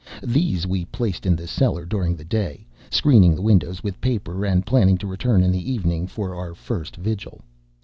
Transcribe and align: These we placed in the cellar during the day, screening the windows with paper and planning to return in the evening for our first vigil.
These 0.23 0.65
we 0.65 0.85
placed 0.85 1.27
in 1.27 1.35
the 1.35 1.45
cellar 1.45 1.85
during 1.85 2.15
the 2.15 2.23
day, 2.25 2.65
screening 2.89 3.35
the 3.35 3.41
windows 3.43 3.83
with 3.83 4.01
paper 4.01 4.43
and 4.47 4.65
planning 4.65 4.97
to 4.97 5.05
return 5.05 5.43
in 5.43 5.51
the 5.51 5.71
evening 5.71 6.07
for 6.07 6.33
our 6.33 6.55
first 6.55 6.95
vigil. 6.95 7.43